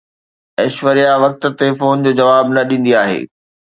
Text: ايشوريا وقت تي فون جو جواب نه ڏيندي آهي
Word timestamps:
ايشوريا 0.61 1.11
وقت 1.23 1.41
تي 1.59 1.69
فون 1.77 1.97
جو 2.05 2.11
جواب 2.19 2.45
نه 2.55 2.61
ڏيندي 2.69 2.91
آهي 3.03 3.19